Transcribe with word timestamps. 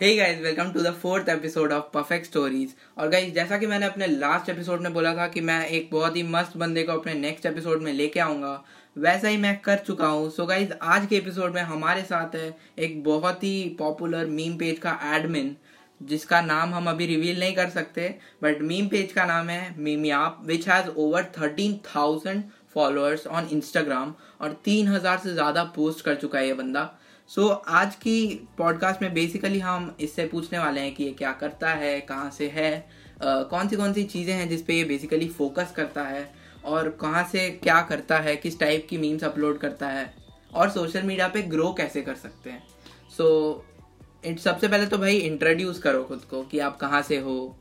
Hey 0.00 0.14
guys 0.16 0.40
welcome 0.40 0.70
to 0.72 0.80
the 0.82 0.90
fourth 1.02 1.28
episode 1.28 1.72
of 1.72 1.84
perfect 1.92 2.26
stories 2.26 2.74
और 2.98 3.08
guys 3.08 3.32
जैसा 3.34 3.58
कि 3.58 3.66
मैंने 3.66 3.86
अपने 3.86 4.06
लास्ट 4.06 4.48
एपिसोड 4.50 4.80
में 4.80 4.92
बोला 4.94 5.14
था 5.16 5.26
कि 5.28 5.40
मैं 5.40 5.66
एक 5.68 5.88
बहुत 5.92 6.16
ही 6.16 6.22
मस्त 6.22 6.56
बंदे 6.56 6.82
को 6.82 6.92
अपने 6.92 7.14
नेक्स्ट 7.14 7.46
एपिसोड 7.46 7.82
में 7.82 7.92
लेके 7.92 8.20
आऊँगा, 8.20 8.64
वैसा 8.96 9.28
ही 9.28 9.36
मैं 9.36 9.56
कर 9.60 9.76
चुका 9.76 10.06
हूँ। 10.06 10.30
सो 10.30 10.46
गाइस 10.46 10.72
आज 10.82 11.06
के 11.06 11.16
एपिसोड 11.16 11.54
में 11.54 11.60
हमारे 11.62 12.02
साथ 12.02 12.34
है 12.34 12.56
एक 12.78 13.02
बहुत 13.04 13.44
ही 13.44 13.76
पॉपुलर 13.78 14.26
मीम 14.26 14.56
पेज 14.58 14.78
का 14.78 14.98
एडमिन 15.14 15.54
जिसका 16.00 16.40
नाम 16.40 16.74
हम 16.74 16.90
अभी 16.90 17.06
रिवील 17.06 17.40
नहीं 17.40 17.54
कर 17.54 17.70
सकते 17.70 18.08
बट 18.42 18.62
मीम 18.62 18.88
पेज 18.88 19.12
का 19.12 19.24
नाम 19.24 19.50
है 19.50 19.74
Memeyap 19.78 20.42
which 20.46 20.68
has 20.68 20.88
over 20.88 21.32
thirteen 21.38 21.78
thousand 21.86 22.42
followers 22.74 23.26
on 23.28 23.48
Instagram 23.52 24.14
और 24.40 24.60
तीन 24.64 24.88
हज़ार 24.88 25.18
से 25.18 25.34
ज़्यादा 25.34 25.64
पोस्ट 25.76 26.04
कर 26.04 26.14
चुका 26.16 26.38
है 26.38 26.46
ये 26.46 26.54
बंदा। 26.54 26.90
सो 27.28 27.42
so, 27.42 27.56
आज 27.68 27.94
की 27.94 28.48
पॉडकास्ट 28.58 29.02
में 29.02 29.14
बेसिकली 29.14 29.58
हम 29.58 29.96
इससे 30.00 30.26
पूछने 30.26 30.58
वाले 30.58 30.80
हैं 30.80 30.94
कि 30.94 31.04
ये 31.04 31.10
क्या 31.10 31.32
करता 31.32 31.70
है 31.70 32.00
कहाँ 32.00 32.30
से 32.30 32.48
है 32.48 32.84
uh, 32.84 33.24
कौन 33.24 33.68
सी 33.68 33.76
कौन 33.76 33.92
सी 33.92 34.04
चीज़ें 34.04 34.34
हैं 34.34 34.48
जिस 34.48 34.62
पे 34.62 34.74
ये 34.74 34.84
बेसिकली 34.84 35.28
फोकस 35.28 35.72
करता 35.76 36.02
है 36.02 36.30
और 36.64 36.88
कहाँ 37.00 37.24
से 37.24 37.50
क्या 37.50 37.80
करता 37.80 38.18
है 38.18 38.36
किस 38.36 38.60
टाइप 38.60 38.86
की 38.90 38.98
मीम्स 38.98 39.24
अपलोड 39.24 39.58
करता 39.58 39.88
है 39.88 40.14
और 40.54 40.70
सोशल 40.70 41.02
मीडिया 41.02 41.28
पे 41.28 41.42
ग्रो 41.42 41.72
कैसे 41.72 42.02
कर 42.02 42.14
सकते 42.14 42.50
हैं। 42.50 42.62
सो 43.16 43.26
so, 44.26 44.38
सबसे 44.38 44.68
पहले 44.68 44.86
तो 44.86 44.98
भाई 44.98 45.16
इंट्रोड्यूस 45.16 45.78
करो 45.78 46.04
खुद 46.04 46.22
को 46.30 46.42
कि 46.42 46.58
आप 46.58 46.76
कहाँ 46.76 47.02
से 47.02 47.18
हो। 47.18 47.56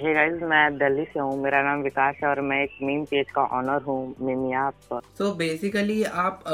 हे 0.00 0.14
गाइस 0.14 0.42
मैं 0.42 0.78
दिल्ली 0.78 1.04
से 1.04 1.20
हूँ 1.20 1.42
मेरा 1.42 1.62
नाम 1.62 1.82
विकास 1.82 2.14
है 2.22 2.28
और 2.28 2.40
मैं 2.40 2.62
एक 2.64 2.78
मीम 2.82 3.04
पेज 3.04 3.30
का 3.30 3.42
ऑनर 3.58 3.82
हूँ 3.82 4.14
मिमिया 4.20 4.70
सो 4.92 5.32
बेसिकली 5.34 6.02
आप 6.04 6.44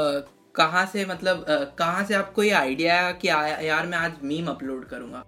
कहाँ 0.55 0.85
से 0.85 1.05
मतलब 1.05 1.45
कहाँ 1.77 2.03
से 2.05 2.13
आपको 2.13 2.43
ये 2.43 2.51
आइडिया 2.53 2.95
आया 2.95 3.11
कि 3.13 3.27
यार 3.67 3.87
मैं 3.87 3.97
आज 3.97 4.17
मीम 4.23 4.47
अपलोड 4.47 4.85
करूँगा? 4.85 5.23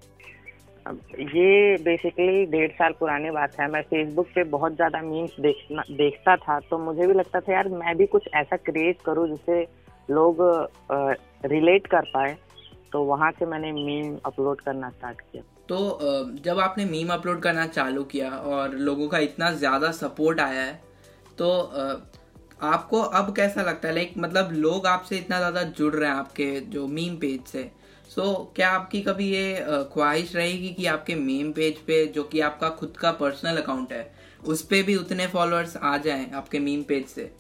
ये 1.36 1.78
बेसिकली 1.84 2.46
डेढ़ 2.48 2.72
साल 2.72 2.94
पुरानी 3.00 3.32
बात 3.32 3.60
है। 3.60 3.68
मैं 3.72 3.82
फेसबुक 3.84 4.28
पे 4.36 4.44
बहुत 4.50 4.76
ज़्यादा 4.76 5.02
मीम्स 5.02 5.40
देखना 5.40 5.84
देखता 5.92 6.36
था 6.38 6.60
तो 6.70 6.78
मुझे 6.80 7.08
भी 7.08 7.14
लगता 7.14 7.40
था 7.40 7.54
यार 7.54 7.68
मैं 7.70 7.96
भी 7.98 8.06
कुछ 8.08 8.28
ऐसा 8.36 8.58
क्रिएट 8.60 9.02
करूँ 9.06 9.28
जिससे 9.30 9.62
लोग 10.10 10.42
रिलेट 11.46 11.88
कर 11.88 12.10
पाए। 12.14 12.36
तो 12.92 13.04
वहाँ 13.04 13.32
से 13.32 13.46
मैंने 13.46 13.72
मीम 13.74 14.18
अपलोड 14.26 14.62
करना 14.62 14.90
स्टार्ट 14.90 15.22
किया। 15.22 15.44
तो 15.70 15.78
जब 16.44 16.60
आपने 16.60 16.86
मीम 16.86 17.14
अपलोड 17.14 17.42
करना 17.42 17.66
चालू 17.68 18.04
किया 18.06 18.30
और 18.30 18.76
लोगों 18.80 19.08
का 19.08 19.20
इतना 19.22 19.50
ज़्यादा 19.54 19.92
सपोर्ट 19.94 20.40
आया 20.40 20.62
है 20.62 20.74
तो 21.38 21.50
आपको 22.60 23.00
अब 23.00 23.34
कैसा 23.36 23.62
लगता 23.62 23.88
है? 23.88 23.94
लाइक 23.96 24.14
मतलब 24.18 24.52
लोग 24.54 24.86
आपसे 24.88 25.18
इतना 25.18 25.38
ज़्यादा 25.38 25.64
जुड़ 25.78 25.94
रहे 25.94 26.10
हैं 26.10 26.16
आपके 26.16 26.60
जो 26.68 26.86
मीम 26.90 27.16
पेज 27.18 27.42
से। 27.44 27.70
सो 28.10 28.22
so, 28.24 28.56
क्या 28.56 28.70
आपकी 28.70 29.02
कभी 29.02 29.30
ये 29.30 29.66
ख्वाहिश 29.94 30.36
रहेगी 30.36 30.70
कि 30.74 30.86
आपके 30.86 31.16
मीम 31.16 31.52
पेज 31.52 31.78
पे 31.88 32.06
जो 32.08 32.24
कि 32.24 32.40
आपका 32.42 32.70
खुद 32.72 32.98
का 32.98 33.12
पर्सनल 33.14 33.58
अकाउंट 33.62 33.92
है 33.94 34.10
उस 34.44 34.62
पर 34.64 34.84
भी 34.84 34.96
उतने 34.96 35.28
फॉलोअर्स 35.28 35.76
आ 35.78 35.98
जाएँ 35.98 36.30
आपके 36.34 36.60
मीम 36.60 36.84
पेज 36.84 37.06
से? 37.06 37.32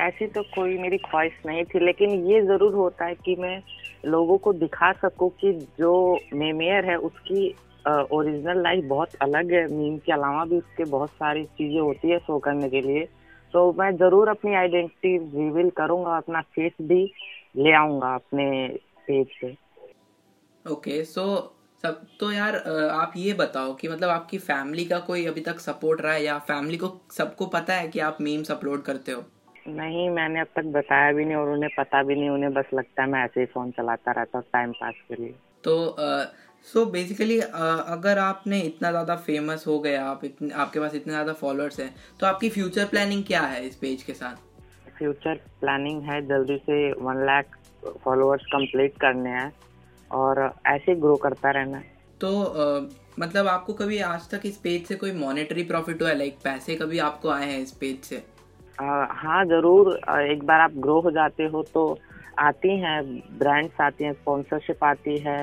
ऐसी 0.00 0.26
तो 0.26 0.42
कोई 0.54 0.78
मेरी 0.78 0.98
ख्वाहिश 0.98 1.32
नहीं 1.46 1.64
थी 1.64 1.84
लेकिन 1.84 2.10
ये 2.26 2.40
ज़रूर 2.46 2.74
होता 2.74 3.04
है 3.04 3.14
कि 3.14 3.36
मैं 3.36 3.60
लोगों 4.06 4.36
को 4.38 4.52
दिखा 4.52 4.92
सकूँ 4.92 5.30
कि 5.40 5.52
जो 5.78 5.92
मेमेयर 6.34 6.84
है 6.84 6.96
उसकी 6.98 7.48
ओरिजिनल 7.86 8.62
लाइफ 8.62 8.84
बहुत 8.84 9.14
अलग 9.22 9.52
है। 9.52 9.66
मीम 9.72 9.96
के 9.98 10.12
अलावा 10.12 10.44
भी 10.44 10.56
उसके 10.58 10.84
बहुत 10.90 11.10
सारी 11.12 11.44
चीज़ें 11.44 11.80
होती 11.80 12.10
है 12.10 12.18
शो 12.18 12.38
करने 12.38 12.68
के 12.70 12.80
लिए। 12.80 13.08
तो 13.54 13.72
मैं 13.72 13.90
ज़रूर 13.96 14.28
अपनी 14.28 14.54
आइडेंटिटी 14.54 15.16
रिवील 15.18 15.70
करूँगा 15.70 16.16
अपना 16.16 16.40
फेस 16.54 16.72
भी 16.82 17.02
ले 17.56 17.72
आऊँगा 17.72 18.14
अपने 18.14 18.46
पेज 19.06 19.26
पे 19.40 19.56
ओके 20.64 21.04
सो 21.04 21.24
सब 21.82 22.06
तो 22.20 22.30
यार 22.32 22.56
आप 22.90 23.12
ये 23.16 23.32
बताओ 23.32 23.74
कि 23.74 23.88
मतलब 23.88 24.08
आपकी 24.08 24.38
फैमिली 24.38 24.84
का 24.84 24.98
कोई 24.98 25.24
अभी 25.26 25.40
तक 25.40 25.58
सपोर्ट 25.60 26.00
रहा 26.00 26.12
है 26.12 26.24
या 26.24 26.38
फैमिली 26.38 26.76
को 26.76 26.92
सबको 27.12 27.46
पता 27.46 27.74
है 27.74 27.88
कि 27.88 28.00
आप 28.00 28.18
मीम्स 28.20 28.50
अपलोड 28.50 28.82
करते 28.82 29.12
हो? 29.12 29.24
नहीं 29.68 30.08
मैंने 30.10 30.40
अब 30.40 30.46
तक 30.56 30.64
बताया 30.72 31.12
भी 31.12 31.24
नहीं 31.24 31.36
और 31.36 31.48
उन्हें 31.48 31.70
पता 31.78 32.02
भी 32.02 32.14
नहीं 32.14 32.30
उन्हें 32.30 32.52
बस 32.54 32.70
लगता 32.74 33.02
है 33.02 33.08
मैं 33.10 33.24
ऐसे 33.24 33.40
ही 33.40 33.46
फ़ोन 33.46 33.70
चलाता 33.70 34.12
रहता 34.12 34.38
हूँ 34.38 34.44
टाइम 34.52 34.72
पास 34.72 34.94
के 35.08 35.14
लिए। 35.14 35.34
तो 35.64 35.74
सो 36.64 36.80
so 36.80 36.90
बेसिकली 36.92 37.38
uh, 37.40 37.46
अगर 37.86 38.18
आपने 38.18 38.60
इतना 38.60 38.90
ज़्यादा 38.90 39.14
फ़ेमस 39.16 39.64
हो 39.66 39.78
गया 39.78 40.04
आप 40.06 40.24
इतने 40.24 40.50
आपके 40.54 40.80
पास 40.80 40.94
इतने 40.94 41.12
ज़्यादा 41.12 41.32
फॉलोअर्स 41.32 41.80
हैं 41.80 41.94
तो 42.20 42.26
आपकी 42.26 42.48
फ्यूचर 42.50 42.84
प्लानिंग 42.84 43.24
क्या 43.24 43.40
है 43.40 43.66
इस 43.66 43.76
पेज 43.76 44.02
के 44.02 44.14
साथ? 44.14 44.36
फ्यूचर 44.98 45.34
प्लानिंग 45.60 46.02
है 46.02 46.20
जल्दी 46.26 46.56
से 46.56 46.76
वन 46.92 47.24
लाख 47.26 47.58
फॉलोअर्स 48.04 48.44
कंप्लीट 48.52 48.96
करने 49.00 49.30
हैं 49.30 49.52
और 50.10 50.40
ऐसे 50.66 50.94
ग्रो 50.94 51.16
करता 51.16 51.50
रहना 51.50 51.78
है। 51.78 51.92
तो 52.20 52.30
uh, 52.62 52.92
मतलब 53.18 53.48
आपको 53.48 53.72
कभी 53.72 53.98
आज 54.02 54.30
तक 54.30 54.46
इस 54.46 54.56
पेज 54.56 54.86
से 54.86 54.94
कोई 54.94 55.12
मॉनेटरी 55.12 55.62
प्रॉफिट 55.64 56.02
हुआ 56.02 56.08
है? 56.08 56.18
लाइक 56.18 56.38
पैसे 56.44 56.76
कभी 56.76 56.98
आपको 57.08 57.28
आए 57.28 57.50
हैं 57.50 57.60
इस 57.62 57.72
पेज 57.80 58.00
से? 58.04 58.16
uh, 58.16 59.06
हाँ 59.10 59.44
ज़रूर। 59.44 59.92
एक 60.20 60.42
बार 60.42 60.60
आप 60.60 60.72
ग्रो 60.86 61.00
हो 61.00 61.10
जाते 61.10 61.44
हो 61.44 61.62
तो 61.74 61.86
आती 62.38 62.78
हैं 62.80 63.02
ब्रांड्स 63.38 63.80
आती 63.80 64.04
हैं 64.04 64.12
स्पॉन्सरशिप 64.12 64.84
आती 64.84 65.18
है 65.18 65.38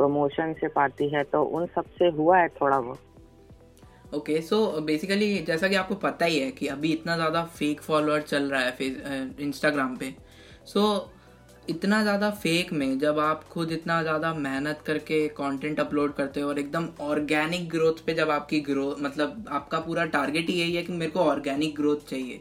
प्रमोशन 0.00 0.52
से 0.60 0.68
पाती 0.74 1.08
है 1.08 1.22
तो 1.32 1.42
उन 1.42 1.66
सबसे 1.76 2.08
हुआ 2.16 2.38
है 2.38 2.48
थोड़ा 2.60 2.80
बहुत 2.80 4.14
ओके 4.14 4.40
सो 4.42 4.66
बेसिकली 4.82 5.38
जैसा 5.46 5.68
कि 5.68 5.74
आपको 5.76 5.94
पता 6.02 6.26
ही 6.26 6.38
है 6.38 6.50
कि 6.50 6.66
अभी 6.68 6.92
इतना 6.92 7.16
ज़्यादा 7.16 7.42
फेक 7.56 7.80
फॉलोअर 7.82 8.22
चल 8.22 8.50
रहा 8.50 8.60
है 8.60 8.90
इंस्टाग्राम 9.40 9.96
पे। 9.96 10.14
सो 10.66 10.80
so, 10.80 11.70
इतना 11.70 12.00
ज़्यादा 12.02 12.30
फेक 12.36 12.72
में 12.72 12.98
जब 12.98 13.18
आप 13.18 13.44
खुद 13.48 13.72
इतना 13.72 14.00
ज़्यादा 14.02 14.32
मेहनत 14.36 14.80
करके 14.86 15.26
कंटेंट 15.36 15.80
अपलोड 15.80 16.14
करते 16.14 16.40
हो 16.40 16.48
और 16.48 16.58
एकदम 16.58 16.88
ऑर्गेनिक 17.02 17.68
ग्रोथ 17.70 18.04
पे 18.06 18.14
जब 18.14 18.30
आपकी 18.30 18.60
ग्रोथ 18.60 19.02
मतलब 19.02 19.44
आपका 19.50 19.80
पूरा 19.80 20.04
टारगेट 20.14 20.48
ही 20.48 20.54
यही 20.54 20.74
है 20.74 20.82
कि 20.82 20.92
मेरे 20.94 21.10
को 21.10 21.20
ऑर्गेनिक 21.22 21.74
ग्रोथ 21.76 22.08
चाहिए। 22.10 22.40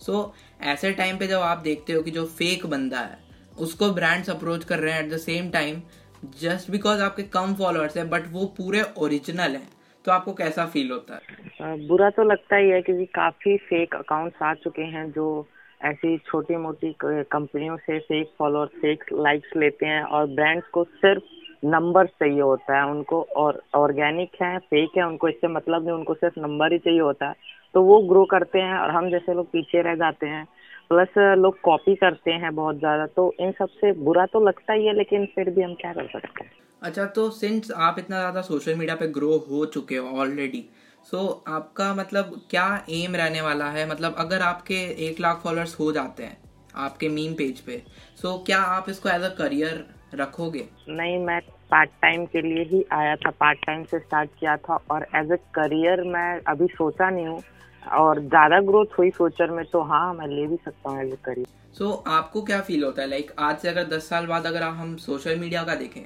सो 0.00 0.12
so, 0.12 0.64
ऐसे 0.66 0.92
टाइम 0.92 1.18
पे 1.18 1.26
जब 1.26 1.40
आप 1.40 1.58
देखते 1.64 1.92
हो 1.92 2.02
कि 2.02 2.10
जो 2.10 2.24
फेक 2.38 2.66
बंदा 2.66 3.00
है 3.00 3.18
उसको 3.58 3.90
ब्रांड्स 3.92 4.30
अप्रोच 4.30 4.64
कर 4.64 4.78
रहे 4.78 4.92
हैं 4.92 5.04
at 5.04 5.12
the 5.12 5.16
same 5.20 5.50
time 5.50 5.82
just 6.24 6.70
because 6.70 7.00
आपके 7.02 7.22
कम 7.22 7.54
फॉलोअर्स 7.54 7.96
है 7.96 8.08
बट 8.08 8.22
वो 8.30 8.44
पूरे 8.46 8.82
ओरिजिनल 8.98 9.56
है 9.56 9.62
तो 10.04 10.12
आपको 10.12 10.32
कैसा 10.32 10.66
फील 10.66 10.90
होता 10.90 11.14
है? 11.14 11.42
बुरा 11.86 12.10
तो 12.10 12.22
लगता 12.22 12.56
ही 12.56 12.70
है 12.70 12.82
क्योंकि 12.82 13.04
काफ़ी 13.04 13.56
फेक 13.56 13.94
अकाउंट्स 13.94 14.42
आ 14.42 14.54
चुके 14.54 14.82
हैं 14.82 15.10
जो 15.12 15.46
ऐसी 15.84 16.18
छोटी 16.18 16.56
मोटी 16.56 16.96
कंपनियों 17.04 17.76
से 17.76 17.98
फेक 17.98 18.32
फॉलोअर 18.38 18.66
फेक 18.66 19.04
लाइक्स 19.12 19.56
लेते 19.56 19.86
हैं 19.86 20.02
और 20.02 20.26
ब्रांड्स 20.26 20.66
को 20.66 20.84
सिर्फ़ 20.84 21.22
नंबर 21.64 22.06
चाहिए 22.06 22.40
होता 22.40 22.76
है, 22.76 22.86
उनको 22.86 23.22
और 23.22 23.62
ऑर्गेनिक 23.74 24.30
है 24.42 24.58
फेक 24.58 24.90
है, 24.96 25.06
उनको 25.06 25.28
इससे 25.28 25.48
मतलब 25.48 25.82
नहीं, 25.82 25.92
उनको 25.92 26.14
सिर्फ़ 26.14 26.40
नंबर 26.40 26.72
ही 26.72 26.78
चाहिए 26.78 27.00
होता 27.00 27.26
है। 27.26 27.34
तो 27.74 27.82
वो 27.82 28.00
ग्रो 28.08 28.24
करते 28.24 28.58
हैं 28.58 28.78
और 28.78 28.90
हम 28.90 29.10
जैसे 29.10 29.34
लोग 29.34 29.46
पीछे 29.46 29.82
रह 29.82 29.94
जाते 29.94 30.26
हैं। 30.26 30.44
प्लस 30.90 31.14
लोग 31.38 31.60
कॉपी 31.60 31.94
करते 31.94 32.30
हैं 32.32 32.54
बहुत 32.54 32.78
ज़्यादा 32.78 33.06
तो 33.06 33.32
इन 33.40 33.52
सबसे 33.52 33.92
बुरा 34.00 34.26
तो 34.26 34.40
लगता 34.46 34.72
ही 34.72 34.86
है 34.86 34.94
लेकिन 34.94 35.24
फिर 35.34 35.50
भी 35.50 35.62
हम 35.62 35.74
क्या 35.74 35.92
कर 35.92 36.06
सकते 36.08 36.44
हैं? 36.44 36.50
अच्छा 36.82 37.04
तो 37.16 37.28
सिंस 37.30 37.70
आप 37.80 37.98
इतना 37.98 38.18
ज़्यादा 38.18 38.40
सोशल 38.42 38.74
मीडिया 38.74 38.96
पे 38.96 39.06
ग्रो 39.08 39.36
हो 39.50 39.64
चुके 39.66 39.96
हो 39.96 40.18
ऑलरेडी 40.20 40.64
सो 41.06 41.18
so, 41.18 41.52
आपका 41.52 41.92
मतलब 41.94 42.40
क्या 42.50 42.66
एम 42.90 43.16
रहने 43.16 43.40
वाला 43.40 43.68
है? 43.70 43.88
मतलब 43.90 44.14
अगर 44.18 44.42
आपके 44.42 44.74
एक 45.08 45.20
लाख 45.20 45.40
फॉलोअर्स 45.44 45.78
हो 45.80 45.90
जाते 45.92 46.22
हैं 46.22 46.36
आपके 46.76 47.08
मीम 47.08 47.34
पेज 47.34 47.60
पे 47.60 47.82
सो 48.16 48.28
so, 48.28 48.46
क्या 48.46 48.58
आप 48.58 48.88
इसको 48.88 49.08
एज 49.08 49.22
अ 49.22 49.34
करियर 49.38 49.84
रखोगे? 50.14 50.68
नहीं 50.88 51.18
मैं 51.18 51.40
पार्ट 51.72 51.90
टाइम 52.02 52.24
के 52.32 52.40
लिए 52.42 52.62
ही 52.70 52.84
आया 52.92 53.14
था 53.16 53.30
पार्ट 53.40 53.64
टाइम 53.66 53.84
से 53.90 53.98
स्टार्ट 53.98 54.30
किया 54.40 54.56
था 54.64 54.78
और 54.90 55.06
एज 55.16 55.32
ए 55.32 55.36
करियर 55.54 56.02
मैं 56.12 56.28
अभी 56.48 56.66
सोचा 56.72 57.10
नहीं 57.10 57.26
हूँ 57.26 57.42
और 57.82 58.20
ज़्यादा 58.22 58.60
ग्रोथ 58.62 58.98
हुई 58.98 59.10
फ्यूचर 59.10 59.50
में 59.50 59.64
तो 59.72 59.80
हाँ 59.84 60.12
मैं 60.14 60.26
ले 60.28 60.46
भी 60.46 60.56
सकता 60.64 60.90
हूँ 60.90 61.00
एज 61.02 61.12
ए 61.12 61.16
करियर 61.24 61.46
सो 61.78 61.92
आपको 62.08 62.42
क्या 62.42 62.60
फील 62.60 62.84
होता 62.84 63.02
है? 63.02 63.08
लाइक 63.08 63.26
like, 63.26 63.40
आज 63.40 63.56
से 63.58 63.68
अगर 63.68 63.84
दस 63.86 64.08
साल 64.08 64.26
बाद 64.26 64.46
अगर 64.46 64.62
हम 64.62 64.96
सोशल 64.98 65.38
मीडिया 65.38 65.62
का 65.64 65.74
देखें 65.74 66.02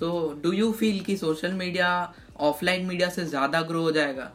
सो 0.00 0.10
डू 0.42 0.52
यू 0.52 0.70
फील 0.72 1.00
कि 1.00 1.16
सोशल 1.16 1.52
मीडिया 1.54 1.90
ऑफलाइन 2.40 2.86
मीडिया 2.86 3.08
से 3.08 3.24
ज़्यादा 3.26 3.60
ग्रो 3.62 3.80
हो 3.82 3.90
जाएगा? 3.92 4.30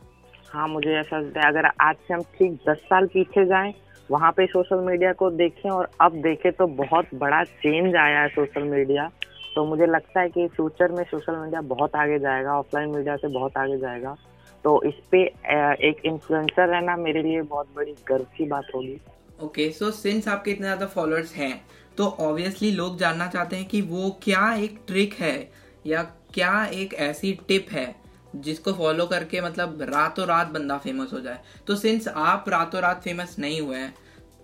हाँ 0.50 0.68
मुझे 0.68 0.94
ऐसा 1.00 1.20
लगता 1.20 1.42
है 1.42 1.48
अगर 1.48 1.66
आज 1.82 1.96
से 2.08 2.14
हम 2.14 2.22
ठीक 2.38 2.60
दस 2.70 2.86
साल 2.90 3.08
पीछे 3.14 3.46
जाएँ 3.46 3.74
वहाँ 4.10 4.32
पे 4.32 4.46
सोशल 4.48 4.86
मीडिया 4.86 5.12
को 5.14 5.30
देखें 5.32 5.70
और 5.70 5.90
अब 6.02 6.22
देखें 6.22 6.52
तो 6.52 6.68
बहुत 6.76 7.08
बड़ा 7.16 7.44
चेंज 7.44 7.96
आया 7.96 8.20
है 8.20 8.28
सोशल 8.30 8.64
मीडिया 8.70 9.10
तो 9.58 9.64
मुझे 9.66 9.86
लगता 9.86 10.20
है 10.20 10.30
कि 10.30 10.48
फ्यूचर 10.48 10.92
में 10.92 11.04
सोशल 11.04 11.36
मीडिया 11.36 11.62
बहुत 11.68 11.96
आगे 11.96 12.18
जाएगा 12.20 12.58
ऑफलाइन 12.58 12.90
मीडिया 12.90 13.16
से 13.18 13.28
बहुत 13.30 13.58
आगे 13.58 13.78
जाएगा। 13.78 14.16
तो 14.66 14.82
इस 14.84 14.94
पे 15.12 15.22
एक 15.88 16.02
इन्फ्लुएंसर 16.06 16.68
रहना 16.68 16.96
मेरे 16.98 17.24
लिए 17.24 17.42
बहुत 17.44 17.68
बड़ी 17.76 17.96
गर्व 18.08 18.26
की 18.38 18.46
बात 18.46 18.68
होगी। 18.76 18.98
ओके 19.44 19.70
सो 19.72 19.90
सिंस 19.94 20.28
आपके 20.28 20.52
इतने 20.52 20.66
ज़्यादा 20.66 20.86
फॉलोअर्स 20.88 21.34
हैं 21.36 21.66
तो 21.98 22.08
ऑब्वियसली 22.22 22.72
लोग 22.72 22.98
जानना 22.98 23.28
चाहते 23.28 23.56
हैं 23.56 23.66
कि 23.68 23.82
वो 23.84 24.10
क्या 24.24 24.54
एक 24.56 24.80
ट्रिक 24.88 25.14
है, 25.16 25.50
या 25.86 26.04
क्या 26.34 26.66
एक 26.66 26.94
ऐसी 27.04 27.34
टिप 27.48 27.72
है, 27.72 27.96
जिसको 28.38 28.74
फॉलो 28.76 29.06
करके 29.08 29.42
मतलब 29.42 29.82
रातों 29.90 30.28
रात 30.28 30.48
बंदा 30.50 30.78
फ़ेमस 30.78 31.14
हो 31.14 31.20
जाए। 31.22 31.40
तो 31.68 31.76
सिंस 31.78 32.08
आप 32.08 32.50
रातों 32.50 32.82
रात 32.82 33.04
फ़ेमस 33.04 33.36
नहीं 33.40 33.62
हुए 33.62 33.78
हैं 33.78 33.94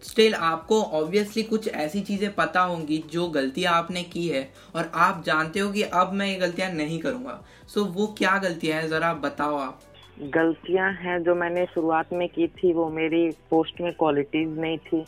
स्टिल 0.03 0.33
आपको 0.35 0.81
ऑब्वियसली 0.93 1.43
कुछ 1.43 1.67
ऐसी 1.67 2.01
चीज़ें 2.01 2.33
पता 2.35 2.61
होंगी 2.61 3.03
जो 3.11 3.27
गलतियाँ 3.27 3.73
आपने 3.73 4.03
की 4.03 4.27
है 4.27 4.49
और 4.75 4.91
आप 4.95 5.23
जानते 5.25 5.59
हो 5.59 5.71
कि 5.71 5.81
अब 5.81 6.13
मैं 6.13 6.27
ये 6.27 6.35
गलतियाँ 6.35 6.71
नहीं 6.71 6.99
करूँगा। 6.99 7.39
सो 7.67 7.81
so, 7.81 7.87
वो 7.87 8.07
क्या 8.17 8.37
गलतियाँ 8.37 8.81
हैं? 8.81 8.87
ज़रा 8.87 9.13
बताओ 9.13 9.57
आप। 9.57 9.79
गलतियाँ 10.21 10.91
हैं 10.93 11.23
जो 11.23 11.35
मैंने 11.35 11.65
शुरुआत 11.65 12.13
में 12.13 12.27
की 12.29 12.47
थी 12.47 12.73
वो 12.73 12.89
मेरी 12.89 13.29
पोस्ट 13.49 13.81
में 13.81 13.91
क्वालिटीज 13.93 14.59
नहीं 14.59 14.77
थी। 14.77 15.03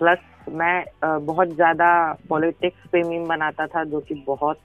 प्लस 0.00 0.18
मैं 0.48 0.84
बहुत 1.26 1.48
ज़्यादा 1.48 1.90
पॉलिटिक्स 2.28 2.88
पे 2.92 3.02
मीम 3.02 3.26
बनाता 3.26 3.66
था 3.66 3.84
जो 3.84 4.00
कि 4.00 4.14
बहुत 4.26 4.60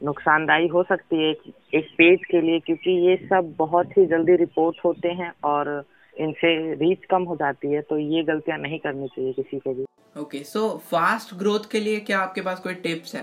नुकसानदायी 0.00 0.66
हो 0.66 0.82
सकती 0.82 1.16
है 1.16 1.30
एक 1.74 1.88
पेज 1.98 2.24
के 2.30 2.40
लिए 2.40 2.58
क्योंकि 2.58 2.90
ये 3.08 3.16
सब 3.16 3.54
बहुत 3.58 3.96
ही 3.98 4.06
जल्दी 4.06 4.36
रिपोर्ट 4.36 4.76
होते 4.84 5.08
हैं 5.08 5.32
और 5.44 5.70
इनसे 6.16 6.74
रीच 6.74 7.04
कम 7.10 7.22
हो 7.22 7.36
जाती 7.36 7.72
है 7.72 7.80
तो 7.82 7.98
ये 7.98 8.22
गलतियाँ 8.24 8.58
नहीं 8.58 8.78
करनी 8.78 9.08
चाहिए 9.08 9.32
किसी 9.32 9.58
को 9.58 9.74
भी। 9.74 9.84
ओके 10.16 10.42
सो 10.44 10.68
फास्ट 10.90 11.34
ग्रोथ 11.34 11.70
के 11.70 11.80
लिए 11.80 12.00
क्या 12.00 12.18
आपके 12.18 12.40
पास 12.40 12.60
कोई 12.60 12.74
टिप्स 12.76 13.14
है? 13.14 13.22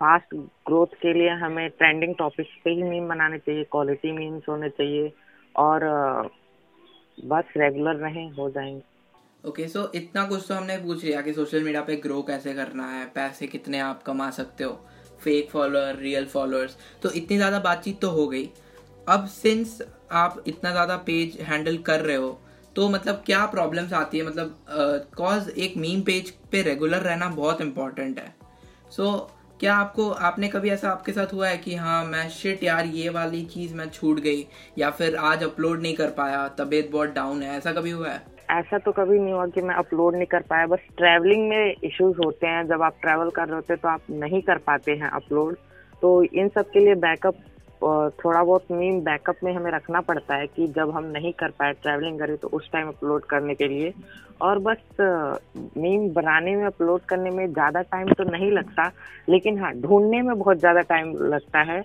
फास्ट 0.00 0.34
ग्रोथ 0.66 0.94
के 1.02 1.12
लिए 1.12 1.30
हमें 1.38 1.68
ट्रेंडिंग 1.70 2.14
टॉपिक्स 2.14 2.50
पे 2.64 2.70
ही 2.70 2.82
मीम 2.82 3.08
बनाने 3.08 3.38
चाहिए 3.38 3.64
क्वालिटी 3.64 4.12
मीम्स 4.12 4.48
होने 4.48 4.68
चाहिए 4.70 5.12
और 5.54 5.84
बस 7.18 7.52
रेगुलर 7.56 7.96
रहें 7.96 8.30
हो 8.30 8.48
जाएँगे। 8.50 8.82
ओके 9.44 9.62
okay, 9.62 9.72
सो 9.72 9.80
so 9.80 9.94
इतना 9.94 10.24
कुछ 10.26 10.44
तो 10.48 10.54
हमने 10.54 10.76
पूछ 10.78 11.04
लिया 11.04 11.20
कि 11.20 11.32
सोशल 11.32 11.62
मीडिया 11.64 11.82
पे 11.82 11.96
ग्रो 11.96 12.22
कैसे 12.22 12.54
करना 12.54 12.86
है 12.86 13.04
पैसे 13.14 13.46
कितने 13.46 13.78
आप 13.80 14.02
कमा 14.02 14.30
सकते 14.30 14.64
हो 14.64 14.72
फेक 15.24 15.50
फॉलोअर 15.50 15.96
रियल 15.96 16.26
फॉलोअर्स 16.26 16.76
तो 17.02 17.10
इतनी 17.12 17.36
ज़्यादा 17.36 17.58
बातचीत 17.60 18.00
तो 18.00 18.10
हो 18.10 18.26
गई। 18.28 18.48
अब 19.08 19.26
सिंस 19.26 19.80
आप 20.12 20.42
इतना 20.46 20.70
ज़्यादा 20.70 20.96
पेज 21.06 21.36
हैंडल 21.40 21.76
कर 21.86 22.00
रहे 22.00 22.16
हो 22.16 22.38
तो 22.76 22.88
मतलब 22.88 23.22
क्या 23.26 23.44
प्रॉब्लम्स 23.46 23.92
आती 23.92 24.18
है? 24.18 24.24
मतलब 24.24 24.56
कॉज 25.16 25.48
एक 25.58 25.76
मीम 25.76 26.00
पेज 26.00 26.30
पे 26.52 26.62
रेगुलर 26.62 27.00
रहना 27.00 27.28
बहुत 27.28 27.60
इम्पोर्टेंट 27.60 28.18
है। 28.18 28.34
सो 28.92 29.04
so, 29.04 29.58
क्या 29.60 29.74
आपको 29.74 30.08
आपने 30.10 30.48
कभी 30.48 30.70
ऐसा 30.70 30.90
आपके 30.90 31.12
साथ 31.12 31.32
हुआ 31.32 31.48
है 31.48 31.56
कि 31.58 31.74
हाँ 31.74 32.04
मैं 32.04 32.28
शिट 32.30 32.62
यार 32.64 32.86
ये 32.86 33.08
वाली 33.08 33.44
चीज़ 33.44 33.74
मैं 33.74 33.88
छूट 33.90 34.20
गई 34.20 34.46
या 34.78 34.90
फिर 34.90 35.16
आज 35.16 35.42
अपलोड 35.44 35.82
नहीं 35.82 35.94
कर 35.94 36.10
पाया 36.18 36.46
तबीयत 36.58 36.90
बहुत 36.92 37.14
डाउन 37.14 37.42
है 37.42 37.56
ऐसा 37.56 37.72
कभी 37.72 37.90
हुआ 37.90 38.08
है? 38.08 38.22
ऐसा 38.50 38.78
तो 38.78 38.92
कभी 38.92 39.18
नहीं 39.18 39.32
हुआ 39.32 39.46
कि 39.46 39.60
मैं 39.60 39.74
अपलोड 39.74 40.14
नहीं 40.16 40.26
कर 40.26 40.42
पाया 40.50 40.66
बस 40.66 40.86
ट्रैवलिंग 40.96 41.48
में 41.48 41.74
इश्यूज़ 41.84 42.16
होते 42.24 42.46
हैं। 42.46 42.66
जब 42.68 42.82
आप 42.82 42.98
ट्रैवल 43.02 43.30
कर 43.30 43.46
रहे 43.46 43.54
होते 43.54 43.72
हैं 43.72 43.80
तो 43.82 43.88
आप 43.88 44.02
नहीं 44.10 44.42
कर 44.42 44.58
पाते 44.66 44.92
हैं 44.92 45.10
अपलोड 45.10 45.56
तो 46.02 46.22
इन 46.22 46.48
सब 46.48 46.70
के 46.70 46.80
लिए 46.80 46.94
बैकअप 47.02 47.38
थोड़ा 47.82 48.42
बहुत 48.42 48.70
मीम 48.72 49.00
बैकअप 49.00 49.36
में 49.44 49.52
हमें 49.54 49.70
रखना 49.72 50.00
पड़ता 50.00 50.34
है 50.34 50.46
कि 50.46 50.66
जब 50.76 50.90
हम 50.90 51.04
नहीं 51.06 51.32
कर 51.32 51.50
पाए 51.58 51.72
ट्रैवलिंग 51.72 52.18
करें 52.18 52.36
तो 52.36 52.48
उस 52.48 52.70
टाइम 52.72 52.88
अपलोड 52.88 53.24
करने 53.24 53.54
के 53.54 53.68
लिए। 53.68 53.92
और 54.42 54.58
बस 54.58 54.78
मीम 55.76 56.08
बनाने 56.14 56.54
में 56.56 56.64
अपलोड 56.64 57.02
करने 57.08 57.30
में 57.30 57.46
ज़्यादा 57.52 57.82
टाइम 57.82 58.12
तो 58.12 58.24
नहीं 58.24 58.50
लगता, 58.52 58.90
लेकिन 59.28 59.58
हाँ 59.58 59.72
ढूँढने 59.74 60.22
में 60.22 60.38
बहुत 60.38 60.58
ज़्यादा 60.58 60.80
टाइम 60.82 61.12
लगता 61.24 61.62
है। 61.62 61.80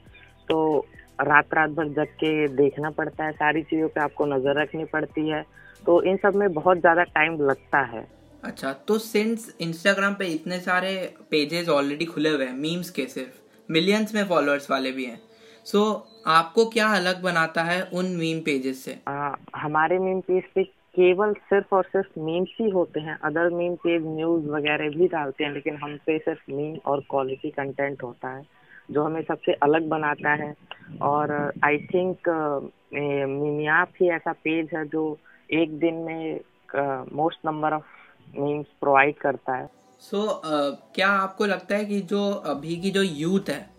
तो 0.50 0.86
रात 1.19 1.54
रात 1.54 1.69
भर 1.69 1.88
जग 1.90 2.13
के 2.19 2.48
देखना 2.48 2.90
पड़ता 2.90 3.25
है, 3.25 3.31
सारी 3.31 3.62
चीज़ों 3.63 3.88
पे 3.88 4.01
आपको 4.01 4.25
नज़र 4.25 4.62
रखनी 4.62 4.86
पड़ती 4.86 5.28
है। 5.30 5.44
तो 5.84 6.01
इन 6.04 6.18
सब 6.18 6.36
में 6.36 6.54
बहुत 6.54 6.80
ज़्यादा 6.80 7.04
टाइम 7.04 7.42
लगता 7.42 7.81
है। 7.86 8.06
अच्छा 8.44 8.74
तो 8.88 8.98
सिंस 9.00 9.56
इंस्टाग्राम 9.62 10.13
पे 10.13 10.25
इतने 10.28 10.60
सारे 10.60 10.95
पेजेस 11.31 11.69
ऑलरेडी 11.69 12.06
खुले 12.06 12.30
हुए 12.30 12.45
हैं 12.45 12.54
मीम्स 12.54 12.90
के 12.90 13.06
सिर्फ़ 13.07 13.72
मिलियंस 13.72 14.13
में 14.16 14.24
फॉलोअर्स 14.24 14.69
वाले 14.72 14.92
भी 14.92 15.06
हैं 15.06 15.22
सो 15.65 15.80
so, 15.80 16.24
आपको 16.27 16.65
क्या 16.65 16.88
अलग 16.88 17.21
बनाता 17.21 17.63
है 17.63 17.83
उन 17.94 18.06
मीम 18.06 18.39
पेजेस 18.39 18.83
से? 18.86 19.00
आ, 19.07 19.36
हमारे 19.56 20.00
मीम 20.00 20.19
पेज 20.21 20.44
पे 20.56 20.63
केवल 20.63 21.33
सिर्फ़ 21.33 21.75
और 21.75 21.83
सिर्फ़ 21.83 22.19
मीम्स 22.19 22.50
ही 22.62 22.69
होते 22.69 23.00
हैं। 23.00 23.18
अदर 23.19 23.50
मीम 23.50 23.75
पेज 23.75 24.04
न्यूज़ 24.06 24.45
वगैरह 24.45 24.89
भी 24.89 25.07
डालते 25.07 25.44
हैं 25.44 25.54
लेकिन 25.54 25.75
हम 25.75 25.98
पे 25.98 26.18
सिर्फ़ 26.19 26.51
मीम 26.51 26.77
और 26.86 27.00
क्वालिटी 27.00 27.50
कंटेंट 27.50 28.04
होता 28.04 28.30
है 28.30 28.44
जो 28.92 29.04
हमें 29.04 29.21
सबसे 29.21 29.54
अलग 29.54 29.88
बनाता 29.88 30.33
है। 30.33 30.54
और 31.01 31.54
आई 31.63 31.77
थिंक 31.77 32.30
मीमियाप 32.94 33.89
ही 34.01 34.09
ऐसा 34.09 34.31
पेज 34.31 34.69
है 34.74 34.86
जो 34.88 35.18
एक 35.51 35.80
दिन 35.80 35.94
में 35.94 36.39
most 37.13 37.39
number 37.45 37.74
of 37.74 37.86
memes 38.38 38.68
provide 38.81 39.16
करता 39.16 39.56
है। 39.56 39.69
सो 40.00 40.18
so, 40.18 40.27
uh, 40.27 40.95
क्या 40.95 41.09
आपको 41.09 41.45
लगता 41.45 41.75
है 41.75 41.86
कि 41.86 42.00
जो 42.01 42.30
अभी 42.31 42.75
की 42.75 42.92
जो 42.92 43.01
यूथ 43.01 43.50
है 43.50 43.73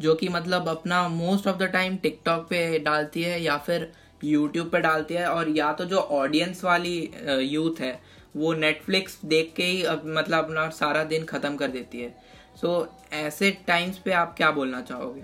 जो 0.00 0.14
कि 0.14 0.28
मतलब 0.28 0.68
अपना 0.68 1.06
most 1.08 1.46
of 1.48 1.56
the 1.56 1.70
time 1.72 1.96
TikTok 1.96 2.46
पे 2.50 2.78
डालती 2.78 3.22
है 3.22 3.40
या 3.42 3.56
फिर 3.66 3.90
यूट्यूब 4.24 4.68
पे 4.68 4.80
डालती 4.80 5.14
है 5.14 5.26
और 5.28 5.48
या 5.48 5.72
तो 5.72 5.84
जो 5.84 5.98
ऑडियंस 6.14 6.64
वाली 6.64 6.98
यूथ 7.44 7.80
है 7.80 7.98
वो 8.36 8.52
नेटफ्लिक्स 8.54 9.20
देख 9.24 9.52
के 9.56 9.62
ही 9.62 9.82
अब 9.84 10.02
मतलब 10.08 10.44
अपना 10.44 10.68
सारा 10.74 11.04
दिन 11.04 11.24
खत्म 11.24 11.56
कर 11.56 11.68
देती 11.68 12.00
है। 12.00 12.14
सो 12.56 12.68
so, 12.68 13.14
ऐसे 13.14 13.50
टाइम्स 13.66 13.98
पे 13.98 14.12
आप 14.12 14.34
क्या 14.36 14.50
बोलना 14.50 14.80
चाहोगे? 14.80 15.22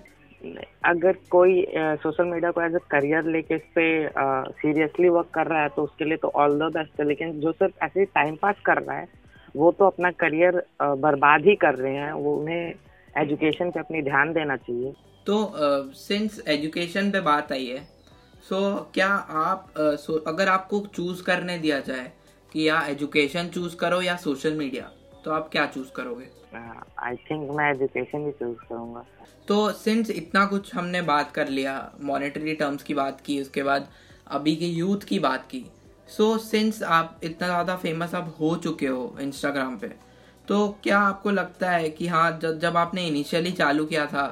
अगर 0.84 1.17
कोई 1.31 1.64
सोशल 2.02 2.25
मीडिया 2.25 2.50
को 2.50 2.62
एज 2.62 2.75
अ 2.75 2.79
करियर 2.90 3.25
लेके 3.26 3.55
इस 3.55 3.62
पे 3.75 3.87
सीरियसली 4.52 5.08
वर्क 5.08 5.31
कर 5.34 5.46
रहा 5.46 5.62
है 5.62 5.69
तो 5.69 5.82
उसके 5.82 6.05
लिए 6.05 6.17
तो 6.17 6.29
ऑल 6.37 6.58
द 6.58 6.72
बेस्ट 6.75 7.00
है। 7.00 7.06
लेकिन 7.06 7.40
जो 7.40 7.52
सिर्फ़ 7.52 7.84
ऐसे 7.84 8.05
टाइम 8.05 8.37
पास 8.43 8.61
कर 8.67 8.82
रहा 8.82 8.96
है 8.96 9.08
वो 9.55 9.70
तो 9.72 9.87
अपना 9.87 10.11
करियर 10.20 10.62
बर्बाद 10.82 11.46
ही 11.46 11.55
कर 11.56 11.75
रहे 11.75 11.94
हैं। 11.94 12.12
वो 12.12 12.37
उन्हें 12.37 12.75
एजुकेशन 13.18 13.70
पे 13.70 13.80
अपनी 13.80 14.02
ध्यान 14.02 14.32
देना 14.32 14.56
चाहिए। 14.56 14.92
तो 15.26 15.52
सिंस 15.94 16.40
uh, 16.40 16.48
एजुकेशन 16.48 17.10
पे 17.10 17.20
बात 17.20 17.52
आई 17.52 17.66
है 17.66 17.82
सो 18.48 18.56
so, 18.56 18.94
क्या 18.94 19.08
आप 19.08 19.72
uh, 19.74 19.94
so, 20.00 20.18
अगर 20.26 20.48
आपको 20.48 20.80
चूज़ 20.94 21.22
करने 21.22 21.58
दिया 21.58 21.80
जाए 21.80 22.10
कि 22.52 22.68
या 22.68 22.80
एजुकेशन 22.88 23.48
चूज़ 23.48 23.76
करो 23.76 24.00
या 24.02 24.16
सोशल 24.16 24.54
मीडिया 24.54 24.90
तो 25.24 25.30
आप 25.30 25.48
क्या 25.52 25.66
चूज़ 25.66 25.90
करोगे? 25.96 26.28
आई 26.98 27.16
थिंक 27.30 27.50
मैं 27.50 27.70
एजुकेशन 27.70 28.26
ही 28.26 28.32
चूज़ 28.32 28.58
करूँगा। 28.68 29.04
तो 29.48 29.70
सिंस 29.74 30.10
इतना 30.10 30.44
कुछ 30.46 30.74
हमने 30.74 31.02
बात 31.02 31.30
कर 31.32 31.48
लिया 31.48 31.74
मॉनेटरी 32.02 32.54
टर्म्स 32.54 32.82
की 32.82 32.94
बात 32.94 33.20
की 33.20 33.40
उसके 33.40 33.62
बाद 33.62 33.88
अभी 34.30 34.54
के 34.56 34.66
यूथ 34.66 35.04
की 35.08 35.19
बात 35.19 35.46
की 35.50 35.64
सो 36.08 36.32
so, 36.32 36.40
सिंस 36.40 36.82
आप 36.82 37.20
इतना 37.24 37.46
ज़्यादा 37.46 37.76
फ़ेमस 37.76 38.14
अब 38.14 38.34
हो 38.40 38.56
चुके 38.56 38.86
हो 38.86 39.16
इंस्टाग्राम 39.20 39.76
पे 39.78 39.92
तो 40.48 40.69
क्या 40.82 40.98
आपको 40.98 41.31
लगता 41.31 41.70
है 41.70 41.88
कि 41.90 42.06
हाँ 42.06 42.38
जब 42.43 42.58
जब 42.58 42.76
आपने 42.76 43.06
इनिशियली 43.06 43.52
चालू 43.52 43.84
किया 43.87 44.06
था 44.06 44.26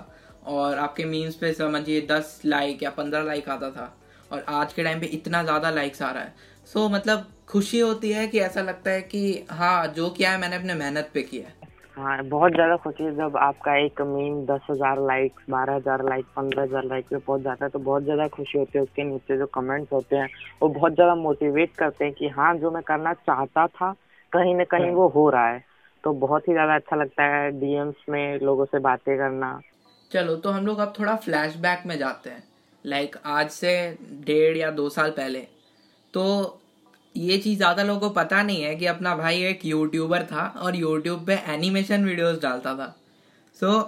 और 0.47 0.79
आपके 0.79 1.05
मीम्स 1.05 1.35
पे 1.35 1.53
समझिए 1.53 2.01
दस 2.11 2.41
लाइक 2.45 2.83
या 2.83 2.91
पंद्रह 2.91 3.23
लाइक 3.23 3.49
आता 3.49 3.71
था 3.71 3.93
और 4.33 4.45
आज 4.49 4.73
के 4.73 4.85
टाइम 4.85 5.01
पे 5.01 5.07
इतना 5.07 5.43
ज़्यादा 5.43 5.71
लाइक्स 5.71 6.03
आ 6.03 6.11
रहा 6.11 6.23
है 6.23 6.35
सो 6.67 6.87
so, 6.87 6.93
मतलब 6.95 7.27
खुशी 7.49 7.81
होती 7.81 8.13
है 8.13 8.27
कि 8.27 8.39
ऐसा 8.41 8.63
लगता 8.63 8.91
है 8.91 9.03
कि 9.03 9.47
हाँ 9.51 9.87
जो 9.87 10.09
किया 10.11 10.31
है 10.31 10.41
मैंने 10.41 10.57
अपने 10.57 10.75
मेहनत 10.75 11.11
पे 11.15 11.23
किया 11.23 11.49
है 11.49 11.73
हाँ 11.97 12.23
बहुत 12.25 12.53
ज़्यादा 12.53 12.77
खुशी 12.77 13.05
है 13.05 13.15
जब 13.17 13.37
आपका 13.37 13.77
एक 13.77 14.01
मीम 14.05 14.45
दस 14.47 14.67
हज़ार 14.71 15.01
लाइक 15.01 15.41
बारह 15.51 15.75
हज़ार 15.75 16.05
लाइक 16.09 16.25
पंद्रह 16.37 16.63
हज़ार 16.63 16.85
लाइक 16.85 17.05
पे 17.05 17.19
पहुँच 17.19 17.43
जाता 17.43 17.65
है 17.65 17.71
तो 17.71 17.79
बहुत 17.81 18.03
ज़्यादा 18.03 18.27
खुशी 18.29 18.59
होती 18.59 18.79
है 18.79 18.83
उसके 18.83 19.05
नीचे 19.05 19.37
जो 19.39 19.47
कमेंट्स 19.55 19.93
होते 19.93 20.17
हैं 20.17 20.29
वो 20.63 20.69
बहुत 20.71 20.95
ज़्यादा 20.95 21.15
मोटिवेट 21.15 21.77
करते 21.77 22.05
हैं 22.05 22.15
कि 22.15 22.29
हाँ 22.29 22.55
जो 22.57 22.71
मैं 22.71 22.83
करना 22.83 23.13
चाहता 23.21 23.67
था 23.67 23.93
कहीं 24.33 24.55
ना 24.55 24.65
कहीं 24.65 24.87
हाँ। 24.87 24.95
वो 24.95 25.09
हो 25.09 25.29
रहा 25.31 25.49
है 25.49 25.63
तो 26.05 26.13
बहुत 26.13 26.49
ही 26.49 26.53
ज़्यादा 26.53 26.75
अच्छा 26.75 26.97
लगता 26.97 27.25
है 27.25 27.51
डीएम्स 27.61 28.05
में 28.09 28.41
लोगों 28.41 28.65
से 28.65 28.79
बातें 28.79 29.17
करना। 29.19 29.61
चलो 30.11 30.37
तो 30.37 30.51
हम 30.51 30.67
लोग 30.67 30.79
अब 30.79 30.93
थोड़ा 30.99 31.15
फ्लैशबैक 31.17 31.83
में 31.87 31.97
जाते 31.99 32.31
हैं। 32.31 32.43
लाइक 32.85 33.17
आज 33.27 33.51
से 33.51 33.73
डेढ़ 34.27 34.57
या 34.57 34.71
दो 34.71 34.89
साल 34.89 35.11
पहले। 35.11 35.41
तो 36.15 36.61
ये 37.15 37.39
चीज़ 37.39 37.57
ज़्यादा 37.57 37.83
लोगों 37.83 38.01
को 38.01 38.15
पता 38.15 38.43
नहीं 38.43 38.63
है 38.63 38.75
कि 38.77 38.87
अपना 38.87 39.17
भाई 39.17 39.43
एक 39.45 39.65
यूट्यूबर 39.67 40.23
था 40.23 40.47
और 40.59 40.77
यूट्यूब 40.77 41.25
पे 41.27 41.35
एनिमेशन 41.53 42.05
वीडियोस 42.05 42.41
डालता 42.43 42.75
था। 42.75 42.95
सो 43.57 43.67
so, 43.67 43.85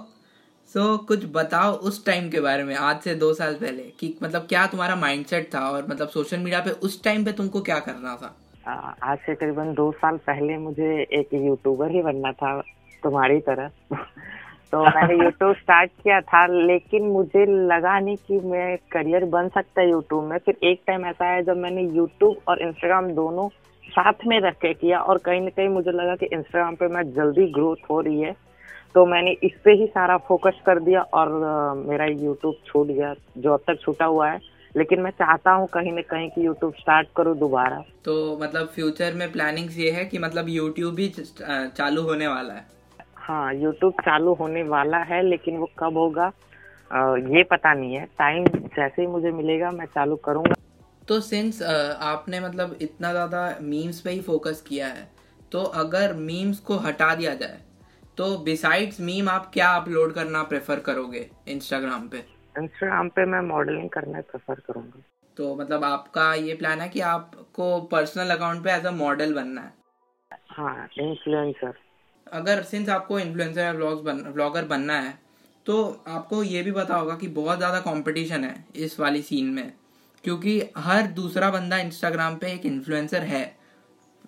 सो 0.69 0.95
so, 0.95 1.05
कुछ 1.07 1.25
बताओ 1.25 1.73
उस 1.73 2.05
टाइम 2.05 2.29
के 2.29 2.39
बारे 2.39 2.63
में 2.63 2.75
आज 2.75 3.01
से 3.01 3.15
दो 3.15 3.33
साल 3.33 3.55
पहले 3.55 3.83
कि 3.99 4.13
मतलब 4.23 4.47
क्या 4.49 4.65
तुम्हारा 4.67 4.95
माइंडसेट 4.95 5.53
था 5.53 5.59
और 5.69 5.87
मतलब 5.89 6.09
सोशल 6.09 6.37
मीडिया 6.37 6.59
पे 6.61 6.71
उस 6.71 7.03
टाइम 7.03 7.25
पे 7.25 7.31
तुमको 7.31 7.61
क्या 7.61 7.79
करना 7.79 8.15
था? 8.15 8.35
आज 8.67 9.17
से 9.17 9.35
करीबन 9.35 9.73
दो 9.73 9.91
साल 9.91 10.17
पहले 10.17 10.57
मुझे 10.57 11.07
एक 11.13 11.33
यूट्यूबर 11.33 11.91
ही 11.91 12.01
बनना 12.01 12.31
था 12.31 12.61
तुम्हारी 13.03 13.39
तरह। 13.39 13.67
तो 14.71 14.83
मैंने 14.85 15.13
यूट्यूब 15.23 15.55
स्टार्ट 15.55 15.91
किया 16.03 16.21
था 16.21 16.45
लेकिन 16.47 17.03
मुझे 17.03 17.45
लगा 17.45 17.99
नहीं 17.99 18.15
कि 18.15 18.39
मैं 18.39 18.77
करियर 18.91 19.25
बन 19.25 19.47
सकता 19.47 19.81
है 19.81 19.89
यूट्यूब 19.89 20.23
में। 20.23 20.37
फिर 20.37 20.57
एक 20.63 20.81
टाइम 20.87 21.05
ऐसा 21.05 21.25
है 21.25 21.43
जब 21.43 21.57
मैंने 21.57 21.81
यूट्यूब 21.81 22.35
और 22.47 22.61
इंस्टाग्राम 22.61 23.11
दोनों 23.11 23.47
साथ 23.83 24.25
में 24.27 24.39
रख 24.39 24.55
के 24.55 24.73
किया 24.73 24.99
और 24.99 25.17
कहीं 25.17 25.41
ना 25.41 25.49
कहीं 25.49 25.69
मुझे 25.69 25.91
लगा 25.91 26.15
कि 26.15 26.25
इंस्टाग्राम 26.25 26.75
पे 26.75 26.87
मैं 26.87 27.13
जल्दी 27.13 27.45
ग्रोथ 27.51 27.89
हो 27.89 28.01
रही 28.01 28.21
है। 28.21 28.35
तो 28.95 29.05
मैंने 29.05 29.31
इस 29.31 29.51
पे 29.65 29.71
ही 29.71 29.87
सारा 29.87 30.17
फोकस 30.17 30.61
कर 30.65 30.79
दिया 30.79 31.01
और 31.01 31.29
मेरा 31.87 32.05
यूट्यूब 32.05 32.55
छूट 32.65 32.87
गया। 32.87 33.13
जो 33.37 33.53
अब 33.53 33.59
तक 33.67 33.79
छूटा 33.81 34.05
हुआ 34.05 34.29
है 34.29 34.56
लेकिन 34.75 35.01
मैं 35.01 35.11
चाहता 35.13 35.51
हूँ 35.51 35.67
कहीं 35.73 35.91
ना 35.93 36.01
कहीं 36.09 36.29
कि 36.29 36.45
यूट्यूब 36.45 36.73
स्टार्ट 36.75 37.07
करूँ 37.17 37.37
दोबारा। 37.39 37.83
तो 38.05 38.37
मतलब 38.41 38.67
फ्यूचर 38.67 39.13
में 39.13 39.31
प्लानिंग 39.31 39.69
ये 39.79 39.91
है 39.91 40.05
कि 40.05 40.19
मतलब 40.19 40.49
यूट्यूब 40.49 40.93
भी 40.95 41.07
चालू 41.09 42.01
होने 42.03 42.27
वाला 42.27 42.53
है? 42.53 42.65
हाँ 43.17 43.53
यूट्यूब 43.55 43.93
चालू 44.01 44.33
होने 44.33 44.63
वाला 44.65 44.97
है 45.05 45.21
लेकिन 45.23 45.57
वो 45.57 45.69
कब 45.79 45.97
होगा 45.97 46.31
ये 47.31 47.43
पता 47.45 47.73
नहीं 47.73 47.95
है। 47.95 48.05
टाइम 48.19 48.45
जैसे 48.45 49.01
ही 49.01 49.07
मुझे 49.07 49.31
मिलेगा 49.33 49.71
मैं 49.71 49.85
चालू 49.87 50.15
करूँगा। 50.25 50.55
तो 51.07 51.19
सिंस 51.21 51.61
आपने 51.61 52.39
मतलब 52.39 52.77
इतना 52.81 53.11
ज़्यादा 53.11 53.57
मीम्स 53.63 53.99
पे 54.01 54.11
ही 54.11 54.21
फोकस 54.21 54.63
किया 54.67 54.87
है 54.87 55.07
तो 55.51 55.63
अगर 55.81 56.13
मीम्स 56.15 56.59
को 56.59 56.77
हटा 56.79 57.13
दिया 57.15 57.33
जाए 57.35 57.59
तो 58.17 58.25
बिसाइड्स 58.45 58.99
मीम 59.01 59.29
आप 59.29 59.49
क्या 59.53 59.69
अपलोड 59.71 60.13
करना 60.13 60.41
प्रेफर 60.45 60.79
करोगे 60.81 61.29
इंस्टाग्राम 61.47 62.07
पे? 62.07 62.23
इंस्टाग्राम 62.57 63.09
पे 63.09 63.25
मैं 63.25 63.41
मॉडलिंग 63.43 63.89
करना 63.89 64.21
प्रेफर 64.21 64.59
करूँगा। 64.67 65.01
तो 65.37 65.55
मतलब 65.55 65.83
आपका 65.83 66.33
ये 66.35 66.53
प्लान 66.55 66.81
है 66.81 66.89
कि 66.89 66.99
आपको 67.07 67.79
पर्सनल 67.87 68.35
अकाउंट 68.35 68.63
पे 68.63 68.71
एज 68.71 68.85
अ 68.85 68.91
मॉडल 68.93 69.33
बनना 69.33 69.61
है? 69.61 69.73
हाँ 70.51 70.87
इन्फ्लुएंसर 70.99 71.73
अगर 72.27 72.61
सिंस 72.63 72.89
आपको 72.89 73.19
इन्फ्लुएंसर 73.19 73.61
या 73.61 73.71
व्लॉग्स 73.71 74.01
बन 74.01 74.21
व्लॉगर 74.27 74.65
बनना 74.65 74.99
है 74.99 75.13
तो 75.65 75.83
आपको 76.07 76.41
ये 76.43 76.61
भी 76.63 76.71
पता 76.71 76.95
होगा 76.95 77.15
कि 77.15 77.27
बहुत 77.33 77.57
ज़्यादा 77.57 77.79
कंपटीशन 77.81 78.43
है 78.43 78.55
इस 78.75 78.99
वाली 78.99 79.21
सीन 79.21 79.49
में। 79.49 79.71
क्योंकि 80.23 80.59
हर 80.77 81.07
दूसरा 81.13 81.49
बंदा 81.51 81.77
इंस्टाग्राम 81.77 82.35
पे 82.35 82.51
एक 82.51 82.65
इन्फ्लुएंसर 82.65 83.23
है। 83.23 83.45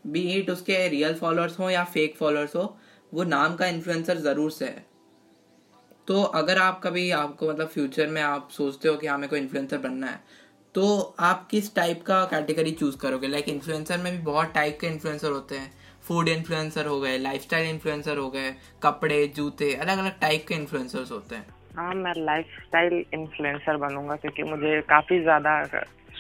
बी 0.08 0.22
इट 0.32 0.50
उसके 0.50 0.88
रियल 0.88 1.14
फॉलोअर्स 1.16 1.60
हो 1.60 1.70
या 1.70 1.84
फेक 1.86 2.16
फॉलोअर्स 2.18 2.56
हो 2.56 2.64
वो 3.14 3.24
नाम 3.26 3.56
का 3.56 3.68
इन्फ्लुएंसर 3.68 4.18
ज़रूर 4.20 4.52
से 4.52 4.66
है। 4.66 4.86
तो 6.10 6.22
अगर 6.36 6.58
आप 6.58 6.80
कभी 6.84 7.10
आपको 7.12 7.50
मतलब 7.50 7.68
फ्यूचर 7.68 8.08
में 8.08 8.22
आप 8.22 8.48
सोचते 8.52 8.88
हो 8.90 8.96
कि 8.98 9.08
हमें 9.08 9.28
कोई 9.30 9.40
इन्फ्लुएंसर 9.40 9.78
बनना 9.78 10.08
है 10.08 10.20
तो 10.76 10.86
आप 11.20 11.48
किस 11.52 11.74
टाइप 11.76 12.02
का 12.04 12.24
कैटेगरी 12.26 12.72
चूज़ 12.72 12.98
करोगे? 12.98 13.28
लाइक 13.28 13.46
like 13.46 13.56
इन्फ्लुएंसर 13.56 13.98
में 13.98 14.12
भी 14.12 14.18
बहुत 14.24 14.52
टाइप 14.54 14.78
के 14.82 14.88
इन्फ्लुएंसर 14.88 15.32
होते 15.32 15.56
हैं। 15.56 15.72
फ़ूड 16.08 16.28
इन्फ्लुएंसर 16.28 16.86
हो 16.86 17.00
गए 17.02 17.18
लाइफस्टाइल 17.18 17.70
इन्फ्लुएंसर 17.70 18.18
हो 18.18 18.30
गए, 18.30 18.54
कपड़े, 18.84 19.26
जूते 19.28 19.74
अलग 19.76 19.98
अलग 19.98 20.20
टाइप 20.22 20.46
के 20.48 20.56
इन्फ्लुएंसर्स 20.56 21.12
होते 21.12 21.36
हैं। 21.36 21.46
हाँ 21.76 21.94
मैं 21.96 22.14
लाइफस्टाइल 22.18 22.94
इन्फ्लुएंसर 23.14 23.78
बनूँगा 23.78 24.16
क्योंकि 24.16 24.44
मुझे 24.44 24.82
काफ़ी 24.90 25.22
ज़्यादा 25.22 25.64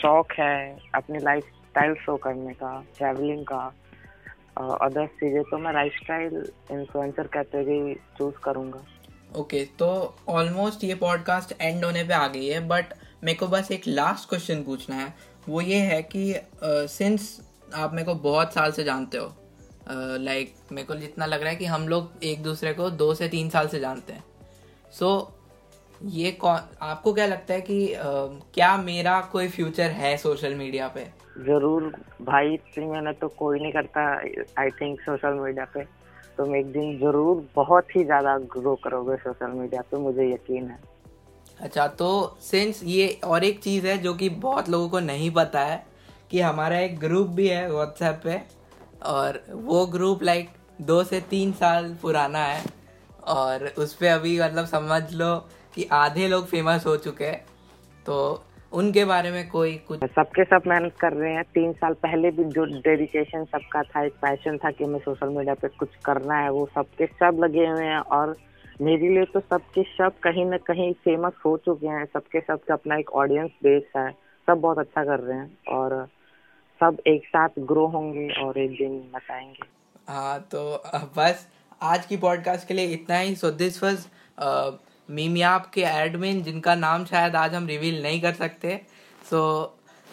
शौक 0.01 0.33
है 0.39 0.77
अपनी 0.95 1.19
लाइफ 1.19 1.43
स्टाइल 1.43 1.93
शो 2.05 2.17
करने 2.17 2.53
का 2.53 2.79
ट्रैवलिंग 2.97 3.43
का। 3.51 3.65
अदर 4.81 5.05
चीज़ें 5.19 5.43
तो 5.43 5.57
मैं 5.57 5.73
life 5.73 5.93
style 6.03 6.35
influencer 6.71 7.27
category 7.33 7.93
choose 8.17 8.35
करूँगा। 8.43 8.85
ओके 9.35 9.63
तो 9.79 10.15
ऑलमोस्ट 10.27 10.83
ये 10.83 10.95
पॉडकास्ट 10.95 11.53
एंड 11.61 11.85
होने 11.85 12.03
पे 12.03 12.13
आ 12.13 12.27
गई 12.27 12.47
है 12.47 12.67
बट 12.67 12.93
मेरे 13.23 13.37
को 13.37 13.47
बस 13.47 13.71
एक 13.71 13.81
लास्ट 13.87 14.29
क्वेश्चन 14.29 14.63
पूछना 14.63 14.95
है। 14.95 15.13
वो 15.49 15.61
ये 15.61 15.77
है 15.77 16.01
कि 16.01 16.33
सिंस 16.63 17.41
uh, 17.69 17.75
आप 17.75 17.93
मेरे 17.93 18.05
को 18.05 18.15
बहुत 18.15 18.53
साल 18.53 18.71
से 18.71 18.83
जानते 18.83 19.17
हो 19.17 19.33
लाइक 19.91 20.49
uh, 20.49 20.59
like, 20.59 20.71
मेरे 20.71 20.87
को 20.87 20.95
जितना 20.95 21.25
लग 21.25 21.41
रहा 21.41 21.49
है 21.49 21.55
कि 21.55 21.65
हम 21.65 21.87
लोग 21.87 22.23
एक 22.23 22.43
दूसरे 22.43 22.73
को 22.73 22.89
दो 22.89 23.13
से 23.13 23.27
तीन 23.27 23.49
साल 23.49 23.67
से 23.67 23.79
जानते 23.79 24.13
हैं। 24.13 24.23
सो 24.91 25.09
so, 25.19 25.39
ये 26.03 26.31
कौन 26.31 26.59
आपको 26.81 27.13
क्या 27.13 27.25
लगता 27.25 27.53
है 27.53 27.61
कि 27.61 27.87
uh, 27.87 28.53
क्या 28.53 28.77
मेरा 28.77 29.19
कोई 29.21 29.47
फ्यूचर 29.47 29.89
है 29.91 30.17
सोशल 30.17 30.55
मीडिया 30.55 30.87
पे? 30.87 31.05
ज़रूर 31.39 31.83
भाई 32.21 32.53
इतनी 32.53 32.85
मेहनत 32.85 33.17
तो 33.21 33.27
कोई 33.27 33.59
नहीं 33.59 33.71
करता 33.71 34.01
आई 34.61 34.69
थिंक 34.69 35.01
सोशल 35.01 35.33
मीडिया 35.33 35.65
पे। 35.65 35.85
तुम 36.39 36.55
एक 36.55 36.71
दिन 36.71 36.97
ज़रूर 36.99 37.43
बहुत 37.55 37.95
ही 37.95 38.03
ज़्यादा 38.03 38.37
ग्रो 38.51 38.75
करोगे 38.83 39.15
सोशल 39.17 39.51
मीडिया 39.51 39.81
पे, 39.81 39.97
मुझे 39.97 40.31
यकीन 40.31 40.67
है। 40.67 40.77
अच्छा 41.59 41.87
तो 41.99 42.37
सिंस 42.41 42.81
ये 42.83 43.07
और 43.23 43.43
एक 43.43 43.59
चीज़ 43.59 43.87
है 43.87 43.97
जो 43.97 44.13
कि 44.13 44.29
बहुत 44.39 44.69
लोगों 44.69 44.89
को 44.89 44.99
नहीं 45.01 45.29
पता 45.31 45.59
है 45.61 45.83
कि 46.31 46.39
हमारा 46.41 46.79
एक 46.79 46.97
ग्रुप 46.99 47.27
भी 47.35 47.47
है 47.47 47.69
व्हाट्सएप 47.71 48.21
पे 48.23 48.39
और 49.07 49.41
वो 49.51 49.85
ग्रुप 49.87 50.23
लाइक 50.23 50.49
दो 50.81 51.03
से 51.03 51.19
तीन 51.29 51.51
साल 51.53 51.93
पुराना 52.01 52.43
है 52.43 52.63
और 53.29 53.67
उस 53.77 53.93
पर 53.93 54.07
अभी 54.07 54.39
मतलब 54.39 54.65
समझ 54.67 55.01
लो 55.13 55.35
कि 55.75 55.87
आधे 55.93 56.27
लोग 56.27 56.45
फ़ेमस 56.47 56.85
हो 56.85 56.95
चुके 56.97 57.25
हैं। 57.25 57.45
तो 58.05 58.43
उनके 58.71 59.03
बारे 59.05 59.31
में 59.31 59.47
कोई 59.49 59.75
कुछ? 59.87 59.99
सबके 60.05 60.43
सब 60.43 60.67
मेहनत 60.67 60.95
कर 60.99 61.13
रहे 61.13 61.33
हैं। 61.33 61.43
तीन 61.53 61.71
साल 61.73 61.93
पहले 61.93 62.31
भी 62.31 62.43
जो 62.43 62.65
डेडिकेशन 62.65 63.45
सबका 63.45 63.81
था 63.83 64.03
एक 64.05 64.13
पैशन 64.13 64.57
था 64.57 64.71
कि 64.71 64.83
हमें 64.83 64.99
सोशल 64.99 65.29
मीडिया 65.29 65.53
पे 65.53 65.67
कुछ 65.67 65.95
करना 66.05 66.37
है 66.37 66.49
वो 66.51 66.65
सबके 66.75 67.05
सब 67.05 67.39
लगे 67.43 67.65
हुए 67.67 67.85
हैं। 67.85 67.97
और 67.97 68.35
मेरे 68.81 69.09
लिए 69.09 69.25
तो 69.25 69.39
सबके 69.39 69.83
सब 69.83 70.19
कहीं 70.23 70.45
ना 70.45 70.57
कहीं 70.57 70.91
फ़ेमस 70.93 71.33
हो 71.45 71.57
चुके 71.57 71.87
हैं। 71.87 72.05
सबके 72.05 72.41
सब 72.41 72.63
का 72.63 72.73
अपना 72.73 72.97
एक 72.97 73.11
ऑडियंस 73.13 73.51
बेस 73.63 73.91
है। 73.97 74.09
सब 74.47 74.59
बहुत 74.61 74.79
अच्छा 74.79 75.03
कर 75.03 75.19
रहे 75.19 75.37
हैं 75.37 75.57
और 75.67 76.05
सब 76.81 77.01
एक 77.07 77.25
साथ 77.25 77.49
ग्रो 77.59 77.85
होंगे 77.87 78.27
और 78.43 78.57
एक 78.57 78.71
दिन 78.71 78.99
बताएँगे। 79.15 79.67
हाँ 80.09 80.39
तो 80.51 80.61
बस 81.17 81.47
आज 81.81 82.05
की 82.05 82.17
पॉडकास्ट 82.17 82.67
के 82.67 82.73
लिए 82.73 82.85
इतना 82.85 83.17
ही। 83.17 83.35
सो 83.35 83.51
दिस 83.51 83.83
वॉज़ 83.83 84.05
मीमियाप 85.09 85.65
के 85.73 85.81
एडमिन 85.81 86.41
जिनका 86.43 86.73
नाम 86.75 87.05
शायद 87.05 87.35
आज 87.35 87.53
हम 87.53 87.67
रिवील 87.67 88.01
नहीं 88.03 88.21
कर 88.21 88.33
सकते। 88.33 88.81
सो 89.29 89.39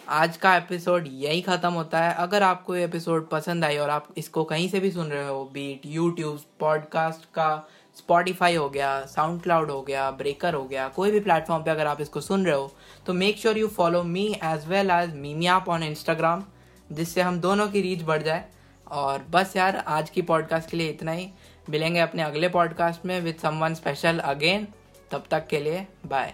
आज 0.09 0.37
का 0.37 0.55
एपिसोड 0.55 1.07
यही 1.07 1.41
ख़त्म 1.41 1.71
होता 1.73 1.99
है। 1.99 2.13
अगर 2.15 2.43
आपको 2.43 2.75
ये 2.75 2.85
एपिसोड 2.85 3.29
पसंद 3.29 3.65
आई 3.65 3.77
और 3.77 3.89
आप 3.89 4.07
इसको 4.17 4.43
कहीं 4.43 4.67
से 4.69 4.79
भी 4.79 4.91
सुन 4.91 5.07
रहे 5.07 5.27
हो 5.27 5.43
बीट 5.53 5.81
यूट्यूब 5.85 6.39
पॉडकास्ट 6.59 7.25
का 7.35 7.67
स्पॉटिफाई 7.97 8.55
हो 8.55 8.69
गया 8.69 8.99
साउंड 9.05 9.41
क्लाउड 9.41 9.71
हो 9.71 9.81
गया 9.81 10.09
ब्रेकर 10.11 10.53
हो 10.53 10.63
गया, 10.63 10.87
कोई 10.87 11.11
भी 11.11 11.19
प्लेटफॉर्म 11.19 11.63
पे 11.63 11.71
अगर 11.71 11.87
आप 11.87 12.01
इसको 12.01 12.21
सुन 12.21 12.45
रहे 12.45 12.55
हो 12.55 12.71
तो 13.05 13.13
make 13.13 13.37
sure 13.37 13.57
you 13.57 13.67
follow 13.67 14.03
me 14.03 14.25
as 14.43 14.67
well 14.67 14.91
as 14.91 15.15
Memeyap 15.15 15.69
on 15.69 15.83
Instagram 15.83 16.43
जिससे 16.91 17.21
हम 17.21 17.39
दोनों 17.39 17.67
की 17.67 17.81
रीच 17.81 18.03
बढ़ 18.03 18.23
जाए। 18.23 18.45
और 18.87 19.25
बस 19.29 19.55
यार, 19.55 19.75
आज 19.77 20.09
की 20.09 20.21
पॉडकास्ट 20.21 20.69
के 20.69 20.77
लिए 20.77 20.89
इतना 20.89 21.11
ही। 21.11 21.27
मिलेंगे 21.69 21.99
अपने 21.99 22.23
अगले 22.23 22.49
पॉडकास्ट 22.49 23.05
में 23.05 23.19
विद 23.21 23.35
समवन 23.35 23.73
स्पेशल 23.73 24.19
अगेन 24.19 24.67
तब 25.11 25.23
तक 25.31 25.47
के 25.47 25.59
लिए 25.59 25.85
बाय 26.05 26.33